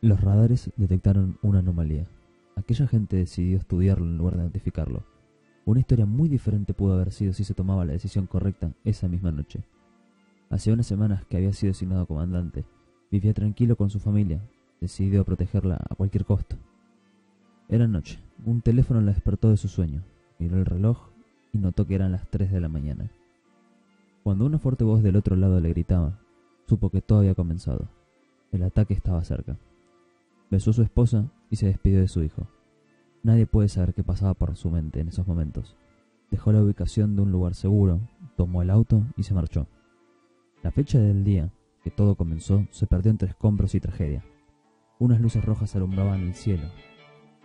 Los 0.00 0.20
radares 0.20 0.70
detectaron 0.76 1.38
una 1.42 1.58
anomalía. 1.58 2.04
Aquella 2.54 2.86
gente 2.86 3.16
decidió 3.16 3.58
estudiarlo 3.58 4.06
en 4.06 4.16
lugar 4.16 4.36
de 4.36 4.44
notificarlo. 4.44 5.04
Una 5.64 5.80
historia 5.80 6.06
muy 6.06 6.28
diferente 6.28 6.72
pudo 6.72 6.94
haber 6.94 7.10
sido 7.10 7.32
si 7.32 7.42
se 7.42 7.52
tomaba 7.52 7.84
la 7.84 7.94
decisión 7.94 8.28
correcta 8.28 8.72
esa 8.84 9.08
misma 9.08 9.32
noche. 9.32 9.64
Hacía 10.50 10.72
unas 10.72 10.86
semanas 10.86 11.24
que 11.26 11.36
había 11.36 11.52
sido 11.52 11.72
asignado 11.72 12.06
comandante. 12.06 12.64
Vivía 13.10 13.34
tranquilo 13.34 13.74
con 13.74 13.90
su 13.90 13.98
familia. 13.98 14.40
Decidió 14.80 15.24
protegerla 15.24 15.80
a 15.90 15.96
cualquier 15.96 16.24
costo. 16.24 16.54
Era 17.68 17.88
noche. 17.88 18.20
Un 18.46 18.62
teléfono 18.62 19.00
la 19.00 19.10
despertó 19.10 19.50
de 19.50 19.56
su 19.56 19.66
sueño. 19.66 20.04
Miró 20.38 20.58
el 20.58 20.64
reloj 20.64 21.08
y 21.52 21.58
notó 21.58 21.88
que 21.88 21.96
eran 21.96 22.12
las 22.12 22.30
3 22.30 22.52
de 22.52 22.60
la 22.60 22.68
mañana. 22.68 23.10
Cuando 24.22 24.46
una 24.46 24.60
fuerte 24.60 24.84
voz 24.84 25.02
del 25.02 25.16
otro 25.16 25.34
lado 25.34 25.58
le 25.60 25.70
gritaba, 25.70 26.20
supo 26.68 26.88
que 26.90 27.02
todo 27.02 27.18
había 27.18 27.34
comenzado. 27.34 27.88
El 28.52 28.62
ataque 28.62 28.94
estaba 28.94 29.24
cerca. 29.24 29.58
Besó 30.50 30.70
a 30.70 30.74
su 30.74 30.82
esposa 30.82 31.30
y 31.50 31.56
se 31.56 31.66
despidió 31.66 32.00
de 32.00 32.08
su 32.08 32.22
hijo. 32.22 32.48
Nadie 33.22 33.46
puede 33.46 33.68
saber 33.68 33.94
qué 33.94 34.02
pasaba 34.02 34.34
por 34.34 34.56
su 34.56 34.70
mente 34.70 35.00
en 35.00 35.08
esos 35.08 35.26
momentos. 35.26 35.76
Dejó 36.30 36.52
la 36.52 36.62
ubicación 36.62 37.16
de 37.16 37.22
un 37.22 37.32
lugar 37.32 37.54
seguro, 37.54 38.00
tomó 38.36 38.62
el 38.62 38.70
auto 38.70 39.02
y 39.16 39.24
se 39.24 39.34
marchó. 39.34 39.66
La 40.62 40.70
fecha 40.70 40.98
del 40.98 41.24
día 41.24 41.50
que 41.82 41.90
todo 41.90 42.16
comenzó 42.16 42.66
se 42.70 42.86
perdió 42.86 43.10
entre 43.10 43.28
escombros 43.28 43.74
y 43.74 43.80
tragedia. 43.80 44.24
Unas 44.98 45.20
luces 45.20 45.44
rojas 45.44 45.74
alumbraban 45.76 46.20
el 46.20 46.34
cielo. 46.34 46.68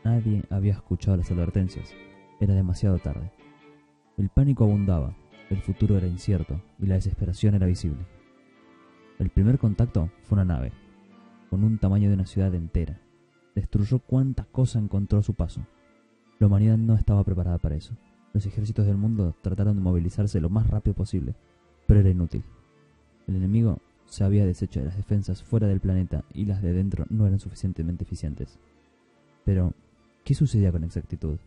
Nadie 0.03 0.43
había 0.49 0.73
escuchado 0.73 1.17
las 1.17 1.31
advertencias. 1.31 1.93
Era 2.39 2.53
demasiado 2.53 2.97
tarde. 2.99 3.31
El 4.17 4.29
pánico 4.29 4.63
abundaba, 4.63 5.15
el 5.49 5.61
futuro 5.61 5.97
era 5.97 6.07
incierto 6.07 6.61
y 6.79 6.87
la 6.87 6.95
desesperación 6.95 7.55
era 7.55 7.67
visible. 7.67 8.05
El 9.19 9.29
primer 9.29 9.59
contacto 9.59 10.09
fue 10.23 10.35
una 10.35 10.45
nave, 10.45 10.71
con 11.53 11.63
un 11.63 11.77
tamaño 11.77 12.09
de 12.09 12.15
una 12.15 12.25
ciudad 12.25 12.55
entera. 12.55 12.99
Destruyó 13.53 13.99
cuanta 13.99 14.47
cosa 14.51 14.79
encontró 14.79 15.19
a 15.19 15.21
su 15.21 15.35
paso. 15.35 15.61
La 16.39 16.47
humanidad 16.47 16.79
no 16.79 16.95
estaba 16.95 17.23
preparada 17.23 17.59
para 17.59 17.75
eso. 17.75 17.95
Los 18.33 18.47
ejércitos 18.47 18.87
del 18.87 18.97
mundo 18.97 19.35
trataron 19.39 19.75
de 19.75 19.83
movilizarse 19.83 20.41
lo 20.41 20.49
más 20.49 20.67
rápido 20.67 20.95
posible, 20.95 21.35
pero 21.85 21.99
era 21.99 22.09
inútil. 22.09 22.43
El 23.27 23.35
enemigo 23.35 23.77
se 24.05 24.23
había 24.23 24.47
deshecho 24.47 24.79
de 24.79 24.87
las 24.87 24.97
defensas 24.97 25.43
fuera 25.43 25.67
del 25.67 25.79
planeta 25.79 26.23
y 26.33 26.45
las 26.45 26.63
de 26.63 26.73
dentro 26.73 27.05
no 27.11 27.27
eran 27.27 27.39
suficientemente 27.39 28.03
eficientes. 28.03 28.57
Pero, 29.45 29.75
¿qué 30.23 30.33
sucedía 30.33 30.71
con 30.71 30.83
exactitud? 30.83 31.37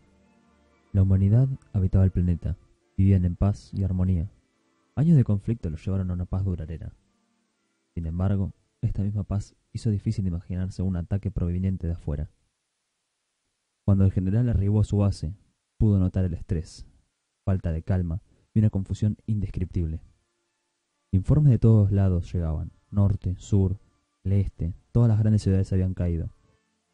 La 0.93 1.01
humanidad 1.01 1.49
habitaba 1.73 2.05
el 2.05 2.11
planeta, 2.11 2.55
vivían 2.95 3.25
en 3.25 3.35
paz 3.35 3.71
y 3.73 3.83
armonía. 3.83 4.31
Años 4.95 5.17
de 5.17 5.25
conflicto 5.25 5.69
los 5.69 5.85
llevaron 5.85 6.11
a 6.11 6.13
una 6.13 6.23
paz 6.23 6.45
duradera. 6.45 6.93
Sin 7.93 8.05
embargo, 8.05 8.53
esta 8.81 9.01
misma 9.01 9.23
paz 9.23 9.55
hizo 9.77 9.89
difícil 9.89 10.27
imaginarse 10.27 10.81
un 10.81 10.97
ataque 10.97 11.31
proveniente 11.31 11.87
de 11.87 11.93
afuera. 11.93 12.29
Cuando 13.85 14.03
el 14.03 14.11
general 14.11 14.49
arribó 14.49 14.81
a 14.81 14.83
su 14.83 14.97
base, 14.97 15.33
pudo 15.77 15.99
notar 15.99 16.25
el 16.25 16.33
estrés, 16.33 16.85
falta 17.45 17.71
de 17.71 17.83
calma 17.83 18.21
y 18.53 18.59
una 18.59 18.69
confusión 18.69 19.17
indescriptible. 19.27 20.01
Informes 21.11 21.51
de 21.51 21.59
todos 21.59 21.91
lados 21.91 22.33
llegaban, 22.33 22.71
norte, 22.91 23.35
sur, 23.37 23.79
el 24.23 24.33
este, 24.33 24.73
todas 24.91 25.07
las 25.07 25.19
grandes 25.19 25.43
ciudades 25.43 25.71
habían 25.71 25.93
caído. 25.93 26.29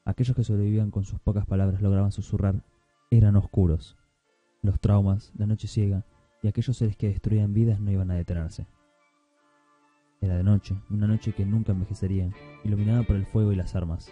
Aquellos 0.06 0.36
que 0.36 0.44
sobrevivían 0.44 0.92
con 0.92 1.06
sus 1.06 1.20
pocas 1.20 1.46
palabras 1.46 1.82
lograban 1.82 2.12
susurrar, 2.12 2.64
eran 3.10 3.36
oscuros. 3.38 3.98
Los 4.62 4.80
traumas, 4.80 5.32
la 5.36 5.48
noche 5.48 5.68
ciega 5.68 6.06
y 6.42 6.48
aquellos 6.48 6.78
seres 6.78 6.98
que 6.98 7.08
destruían 7.08 7.54
vidas 7.54 7.80
no 7.80 7.92
iban 7.92 8.12
a 8.12 8.16
detenerse. 8.16 8.68
Era 10.24 10.38
de 10.38 10.44
noche, 10.44 10.74
una 10.90 11.06
noche 11.06 11.34
que 11.34 11.46
nunca 11.46 11.74
envejecería, 11.74 12.32
iluminada 12.64 13.04
por 13.04 13.18
el 13.18 13.26
fuego 13.26 13.52
y 13.52 13.58
las 13.58 13.76
armas. 13.76 14.10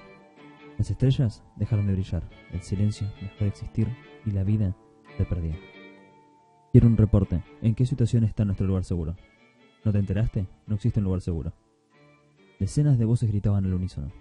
Las 0.77 0.91
estrellas 0.91 1.41
dejaron 1.55 1.87
de 1.87 1.93
brillar, 1.93 2.29
el 2.51 2.61
silencio 2.63 3.07
dejó 3.21 3.45
de 3.45 3.47
existir 3.47 3.87
y 4.25 4.31
la 4.31 4.43
vida 4.43 4.75
se 5.15 5.23
perdía. 5.23 5.55
Quiero 6.73 6.87
un 6.87 6.97
reporte. 6.97 7.41
¿En 7.61 7.75
qué 7.75 7.85
situación 7.85 8.25
está 8.25 8.43
nuestro 8.43 8.67
lugar 8.67 8.83
seguro? 8.83 9.15
¿No 9.85 9.93
te 9.93 9.99
enteraste? 9.99 10.47
No 10.67 10.75
existe 10.75 10.99
un 10.99 11.05
lugar 11.05 11.21
seguro. 11.21 11.53
Decenas 12.59 12.99
de 12.99 13.05
voces 13.05 13.31
gritaban 13.31 13.63
al 13.63 13.73
unísono. 13.73 14.11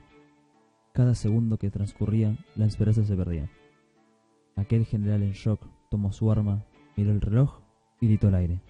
Cada 0.93 1.17
segundo 1.17 1.59
que 1.59 1.73
transcurría, 1.73 2.39
la 2.55 2.67
esperanza 2.67 3.05
se 3.05 3.17
perdía. 3.17 3.51
Aquel 4.55 4.87
general 4.87 5.25
en 5.25 5.33
shock 5.33 5.67
tomó 5.91 6.13
su 6.13 6.31
arma, 6.31 6.65
miró 6.97 7.11
el 7.11 7.21
reloj 7.21 7.63
y 8.01 8.07
gritó 8.07 8.29
al 8.29 8.37
aire. 8.37 8.63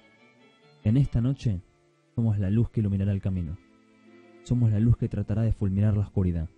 En 0.84 0.97
esta 0.97 1.20
noche 1.20 1.60
somos 2.15 2.38
la 2.38 2.50
luz 2.50 2.71
que 2.71 2.81
iluminará 2.81 3.12
el 3.12 3.21
camino. 3.21 3.56
Somos 4.44 4.71
la 4.71 4.81
luz 4.81 4.97
que 4.97 5.09
tratará 5.09 5.43
de 5.43 5.53
fulminar 5.53 5.94
la 5.97 6.03
oscuridad. 6.03 6.48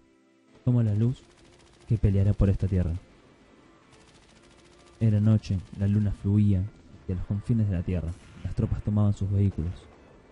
Somos 0.65 0.85
la 0.85 0.95
luz 0.95 1.23
que 1.89 1.99
peleará 1.99 2.33
por 2.33 2.49
esta 2.49 2.67
tierra. 2.67 2.93
Era 5.01 5.21
noche, 5.21 5.59
la 5.79 5.89
luna 5.89 6.13
fluía 6.13 6.63
hacia 7.03 7.17
los 7.17 7.25
confines 7.27 7.69
de 7.69 7.77
la 7.77 7.83
tierra. 7.83 8.11
Las 8.45 8.55
tropas 8.55 8.83
tomaban 8.83 9.15
sus 9.15 9.31
vehículos. 9.31 9.73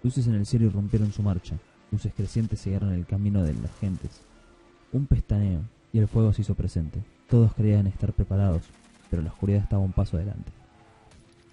Luces 0.02 0.26
en 0.26 0.34
el 0.34 0.46
cielo 0.46 0.66
irrumpieron 0.66 1.12
su 1.12 1.22
marcha. 1.22 1.56
Luces 1.90 2.12
crecientes 2.16 2.60
siguieron 2.60 2.92
el 2.92 3.04
camino 3.04 3.42
de 3.42 3.54
las 3.54 3.76
gentes. 3.78 4.22
Un 4.92 5.06
pestaneo 5.06 5.62
y 5.92 5.98
el 5.98 6.08
fuego 6.08 6.32
se 6.32 6.42
hizo 6.42 6.54
presente. 6.54 7.02
Todos 7.28 7.52
creían 7.54 7.86
estar 7.86 8.12
preparados, 8.12 8.62
pero 9.10 9.22
la 9.22 9.30
oscuridad 9.30 9.62
estaba 9.62 9.82
un 9.82 9.92
paso 9.92 10.16
adelante. 10.16 10.52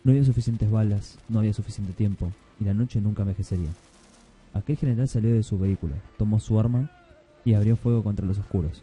No 0.03 0.11
había 0.11 0.23
suficientes 0.23 0.69
balas, 0.71 1.17
no 1.27 1.39
había 1.39 1.53
suficiente 1.53 1.93
tiempo, 1.93 2.31
y 2.59 2.63
la 2.63 2.73
noche 2.73 3.01
nunca 3.01 3.23
envejecería. 3.23 3.69
Aquel 4.53 4.77
general 4.77 5.07
salió 5.07 5.33
de 5.33 5.43
su 5.43 5.59
vehículo, 5.59 5.93
tomó 6.17 6.39
su 6.39 6.59
arma 6.59 6.89
y 7.45 7.53
abrió 7.53 7.75
fuego 7.75 8.03
contra 8.03 8.25
los 8.25 8.39
oscuros. 8.39 8.81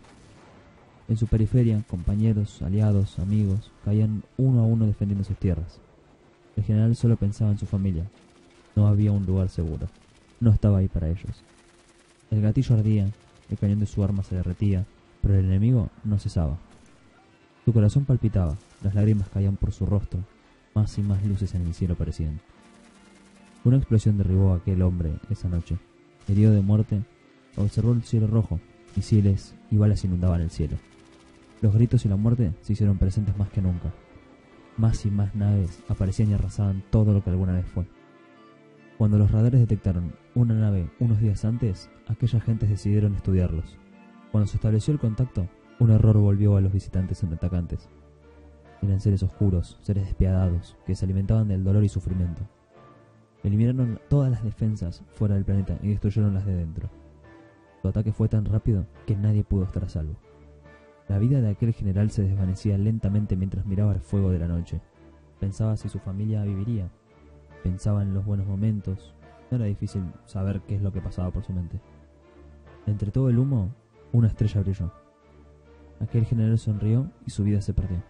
En 1.09 1.17
su 1.17 1.27
periferia, 1.27 1.83
compañeros, 1.89 2.63
aliados, 2.63 3.19
amigos, 3.19 3.71
caían 3.85 4.23
uno 4.39 4.61
a 4.61 4.65
uno 4.65 4.87
defendiendo 4.87 5.25
sus 5.25 5.37
tierras. 5.37 5.81
El 6.57 6.65
general 6.65 6.97
solo 6.97 7.17
pensaba 7.17 7.51
en 7.51 7.59
su 7.59 7.67
familia. 7.67 8.05
No 8.75 8.87
había 8.87 9.13
un 9.13 9.27
lugar 9.27 9.49
seguro. 9.49 9.89
No 10.41 10.51
estaba 10.51 10.79
ahí 10.79 10.89
para 10.89 11.09
ellos. 11.09 11.43
El 12.31 12.41
gatillo 12.41 12.75
ardía, 12.75 13.11
el 13.51 13.59
cañón 13.59 13.81
de 13.81 13.87
su 13.87 14.03
arma 14.03 14.23
se 14.23 14.37
derretía, 14.37 14.87
pero 15.21 15.35
el 15.35 15.45
enemigo 15.45 15.91
no 16.05 16.19
cesaba. 16.19 16.57
Su 17.65 17.73
corazón 17.73 18.05
palpitaba, 18.05 18.57
las 18.83 18.95
lágrimas 18.95 19.29
caían 19.29 19.57
por 19.57 19.73
su 19.73 19.87
rostro, 19.87 20.21
más 20.75 20.97
y 20.99 21.03
más 21.03 21.25
luces 21.25 21.55
en 21.55 21.63
el 21.67 21.75
cielo 21.75 21.95
aparecían. 21.95 22.41
Una 23.65 23.79
explosión 23.79 24.19
derribó 24.19 24.53
a 24.53 24.57
aquel 24.57 24.83
hombre 24.83 25.15
esa 25.31 25.49
noche. 25.49 25.79
Herido 26.29 26.53
de 26.53 26.61
muerte, 26.61 27.03
observó 27.57 27.93
el 27.93 28.03
cielo 28.03 28.27
rojo, 28.27 28.61
misiles 28.95 29.55
y 29.71 29.79
balas 29.79 30.05
inundaban 30.05 30.43
el 30.43 30.51
cielo. 30.51 30.77
Los 31.63 31.73
gritos 31.73 32.05
y 32.05 32.11
la 32.11 32.17
muerte 32.17 32.53
se 32.61 32.75
hicieron 32.75 32.99
presentes 32.99 33.39
más 33.39 33.49
que 33.49 33.63
nunca. 33.63 33.91
Más 34.77 35.07
y 35.07 35.11
más 35.11 35.35
naves 35.35 35.81
aparecían 35.89 36.31
y 36.31 36.35
arrasaban 36.35 36.85
todo 36.91 37.15
lo 37.15 37.25
que 37.25 37.31
alguna 37.31 37.55
vez 37.55 37.65
fue. 37.65 37.87
Cuando 38.99 39.17
los 39.17 39.31
radares 39.31 39.61
detectaron 39.61 40.13
una 40.35 40.55
nave 40.55 40.91
unos 41.01 41.21
días 41.21 41.47
antes, 41.47 41.89
aquellas 42.07 42.43
gentes 42.43 42.69
decidieron 42.69 43.15
estudiarlos. 43.15 43.79
Cuando 44.31 44.47
se 44.47 44.57
estableció 44.57 44.93
el 44.93 45.01
contacto, 45.01 45.49
un 45.79 45.91
error 45.91 46.19
volvió 46.19 46.59
a 46.59 46.61
los 46.61 46.73
visitantes 46.73 47.23
en 47.23 47.33
atacantes. 47.33 47.89
Eran 48.83 49.01
seres 49.01 49.23
oscuros, 49.23 49.79
seres 49.81 50.05
despiadados, 50.05 50.77
que 50.85 50.95
se 50.95 51.07
alimentaban 51.07 51.49
del 51.49 51.65
dolor 51.65 51.83
y 51.83 51.89
sufrimiento. 51.89 52.43
Eliminaron 53.45 54.01
todas 54.09 54.31
las 54.31 54.43
defensas 54.43 55.03
fuera 55.13 55.35
del 55.35 55.45
planeta 55.45 55.79
y 55.83 55.89
destruyeron 55.89 56.33
las 56.33 56.47
de 56.47 56.57
dentro. 56.57 56.89
Su 57.83 57.89
ataque 57.89 58.11
fue 58.11 58.27
tan 58.27 58.47
rápido 58.47 58.87
que 59.07 59.17
nadie 59.17 59.45
pudo 59.45 59.65
estar 59.65 59.85
a 59.85 59.89
salvo. 59.91 60.17
La 61.09 61.19
vida 61.19 61.43
de 61.43 61.51
aquel 61.51 61.75
general 61.75 62.11
se 62.11 62.23
desvanecía 62.23 62.79
lentamente 62.79 63.37
mientras 63.37 63.67
miraba 63.67 63.93
el 63.93 64.01
fuego 64.01 64.31
de 64.31 64.39
la 64.39 64.49
noche. 64.49 64.81
Pensaba 65.41 65.77
si 65.77 65.91
su 65.91 65.99
familia 65.99 66.43
viviría. 66.45 66.89
Pensaba 67.63 68.01
en 68.01 68.15
los 68.15 68.25
buenos 68.25 68.47
momentos. 68.47 69.15
No 69.51 69.59
era 69.59 69.67
difícil 69.67 70.03
saber 70.25 70.63
qué 70.63 70.77
es 70.77 70.83
lo 70.83 70.91
que 70.91 71.03
pasaba 71.03 71.31
por 71.31 71.45
su 71.45 71.53
mente. 71.53 71.79
Entre 72.87 73.11
todo 73.11 73.29
el 73.29 73.39
humo, 73.39 73.75
una 74.13 74.29
estrella 74.29 74.63
brilló. 74.63 74.91
Aquel 76.01 76.25
general 76.25 76.59
sonrió 76.59 77.11
y 77.27 77.31
su 77.31 77.45
vida 77.45 77.61
se 77.61 77.75
perdió. 77.75 78.03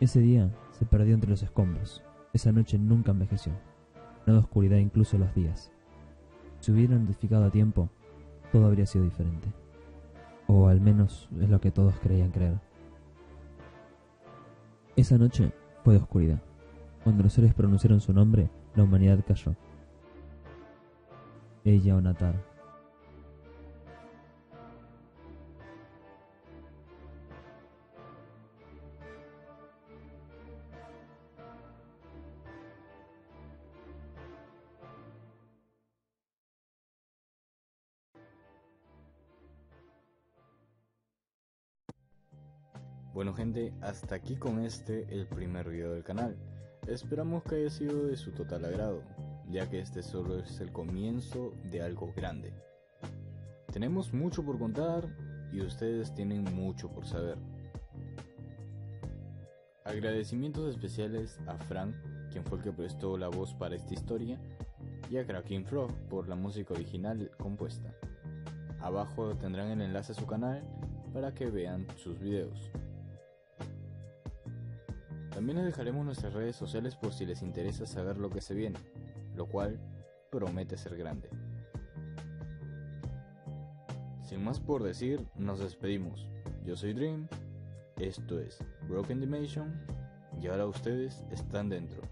Ese 0.00 0.20
día 0.20 0.50
se 0.72 0.84
perdió 0.84 1.14
entre 1.14 1.30
los 1.30 1.42
escombros. 1.42 2.02
Esa 2.34 2.52
noche 2.52 2.78
nunca 2.78 3.12
envejeció 3.12 3.54
de 4.32 4.38
oscuridad 4.38 4.78
incluso 4.78 5.18
los 5.18 5.34
días. 5.34 5.72
Si 6.60 6.72
hubieran 6.72 7.04
notificado 7.04 7.44
a 7.44 7.50
tiempo, 7.50 7.88
todo 8.52 8.66
habría 8.66 8.86
sido 8.86 9.04
diferente. 9.04 9.48
O 10.46 10.68
al 10.68 10.80
menos 10.80 11.28
es 11.40 11.48
lo 11.48 11.60
que 11.60 11.70
todos 11.70 11.94
creían 12.00 12.30
creer. 12.30 12.58
Esa 14.96 15.16
noche 15.16 15.52
fue 15.84 15.94
de 15.94 16.00
oscuridad. 16.00 16.42
Cuando 17.04 17.22
los 17.22 17.32
seres 17.32 17.54
pronunciaron 17.54 18.00
su 18.00 18.12
nombre, 18.12 18.50
la 18.74 18.84
humanidad 18.84 19.24
cayó. 19.26 19.54
Ella 21.64 21.96
o 21.96 22.00
Natar. 22.00 22.49
Bueno 43.12 43.34
gente, 43.34 43.72
hasta 43.80 44.14
aquí 44.14 44.36
con 44.36 44.60
este 44.60 45.04
el 45.10 45.26
primer 45.26 45.68
video 45.68 45.94
del 45.94 46.04
canal. 46.04 46.36
Esperamos 46.86 47.42
que 47.42 47.56
haya 47.56 47.68
sido 47.70 48.06
de 48.06 48.16
su 48.16 48.30
total 48.30 48.64
agrado, 48.64 49.02
ya 49.48 49.68
que 49.68 49.80
este 49.80 50.00
solo 50.04 50.38
es 50.38 50.60
el 50.60 50.70
comienzo 50.70 51.52
de 51.72 51.82
algo 51.82 52.12
grande. 52.14 52.52
Tenemos 53.72 54.14
mucho 54.14 54.44
por 54.44 54.60
contar 54.60 55.08
y 55.52 55.60
ustedes 55.60 56.14
tienen 56.14 56.44
mucho 56.54 56.88
por 56.88 57.04
saber. 57.04 57.36
Agradecimientos 59.84 60.70
especiales 60.70 61.40
a 61.48 61.56
Frank, 61.56 61.96
quien 62.30 62.44
fue 62.44 62.58
el 62.58 62.64
que 62.64 62.72
prestó 62.72 63.18
la 63.18 63.28
voz 63.28 63.54
para 63.54 63.74
esta 63.74 63.92
historia, 63.92 64.38
y 65.10 65.16
a 65.16 65.26
Kraken 65.26 65.64
Frog 65.66 65.92
por 66.08 66.28
la 66.28 66.36
música 66.36 66.74
original 66.74 67.28
compuesta. 67.38 67.92
Abajo 68.80 69.34
tendrán 69.34 69.66
el 69.72 69.82
enlace 69.82 70.12
a 70.12 70.14
su 70.14 70.26
canal 70.26 70.62
para 71.12 71.34
que 71.34 71.46
vean 71.50 71.88
sus 71.96 72.20
videos. 72.20 72.70
También 75.40 75.56
les 75.56 75.68
dejaremos 75.68 76.04
nuestras 76.04 76.34
redes 76.34 76.54
sociales 76.54 76.96
por 76.96 77.14
si 77.14 77.24
les 77.24 77.40
interesa 77.40 77.86
saber 77.86 78.18
lo 78.18 78.28
que 78.28 78.42
se 78.42 78.52
viene, 78.52 78.78
lo 79.34 79.46
cual 79.46 79.80
promete 80.30 80.76
ser 80.76 80.98
grande. 80.98 81.30
Sin 84.22 84.44
más 84.44 84.60
por 84.60 84.82
decir, 84.82 85.26
nos 85.36 85.60
despedimos. 85.60 86.28
Yo 86.62 86.76
soy 86.76 86.92
Dream, 86.92 87.26
esto 87.96 88.38
es 88.38 88.58
Broken 88.86 89.18
Dimension 89.18 89.72
y 90.42 90.48
ahora 90.48 90.66
ustedes 90.66 91.24
están 91.30 91.70
dentro. 91.70 92.02